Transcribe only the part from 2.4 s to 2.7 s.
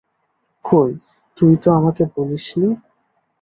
নি?